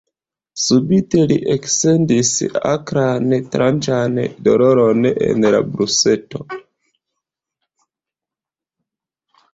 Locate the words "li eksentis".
1.31-2.31